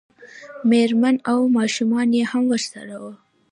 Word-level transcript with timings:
مېرمنه 0.69 1.21
او 1.31 1.39
ماشومان 1.57 2.07
یې 2.17 2.23
هم 2.31 2.43
ورسره 2.53 2.95
وو. 3.01 3.11